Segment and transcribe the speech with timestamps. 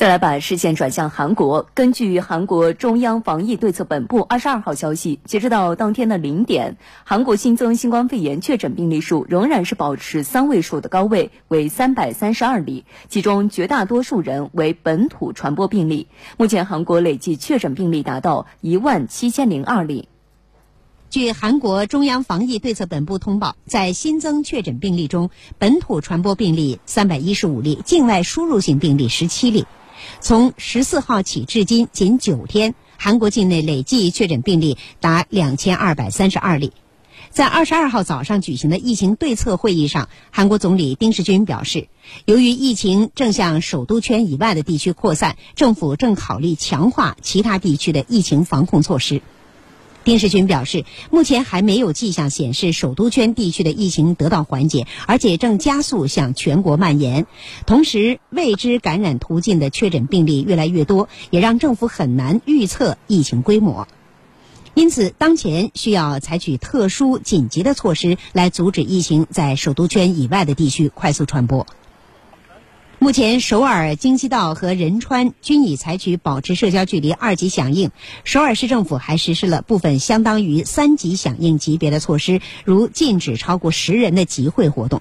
[0.00, 1.68] 再来把视线转向韩国。
[1.74, 16.06] 根据韩国中央防疫对策本部二十二号消息，截止到当天的零点，韩国新增新冠肺炎确诊病例数仍然是保持三位数的高位，为三百三十二例，其中绝大多数人为本土传播病例。
[16.38, 20.08] 目前韩国累计确诊病例达到一万七千零二例。
[21.10, 25.28] 据韩国中央防疫对策本部通报，在新增确诊病例中，
[25.58, 29.66] 本土传播病例三百一十五例，境外输入性病例十七例。
[30.20, 36.72] 从十四号起至今仅九天，韩国境内累计确诊病例达两千二百三十二例。
[37.30, 41.88] 在二十二号早上举行的疫情对策会议上，韩国总理丁世军表示，
[42.24, 49.22] 由于疫情正向首都圈以外的地区扩散，政府正考虑强化其他地区的疫情防控措施。
[50.10, 57.26] 丁世军表示，目前还没有迹象显示首都圈地区的疫情得到缓解，而且正加速向全国蔓延。
[57.64, 63.86] 同时，未知感染途径的确诊病例越来越多，也让政府很难预测疫情规模。
[64.74, 71.68] 因此，当前需要采取特殊紧急的措施来阻止疫情在首都圈以外的地区快速传播。
[73.02, 77.92] 目前，首尔、京畿道和仁川均已采取保持社交距离二级响应。
[78.24, 85.00] 首尔市政府还实施了部分相当于三级响应级别的措施，如禁止超过十人的集会活动。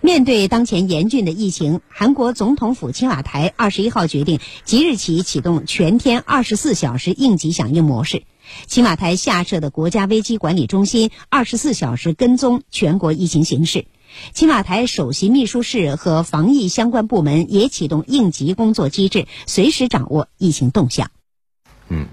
[0.00, 8.24] 面对当前严峻的疫情，韩国总统府青瓦台二十一号决定，即日起启动全天二十四小时应急响应模式。
[8.66, 13.84] 青瓦台下设的国家危机管理中心二十四小时跟踪全国疫情形势。
[14.32, 21.10] 青瓦台首席秘书室和防疫相关部门也启动应急工作机制，随时掌握疫情动向。
[21.88, 22.06] 嗯，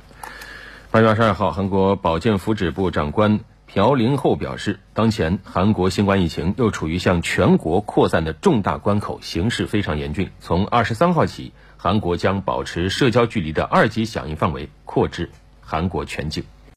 [0.91, 10.29] 八月二十二号，韩国保健福祉部长官朴林厚表示，当前韩国新冠疫情又处于向全国扩散的重大关口，形势非常严峻。
[10.39, 15.29] 从二十三号起，韩国将保持社交距离的二级响应范围扩至
[15.59, 16.43] 韩国全境。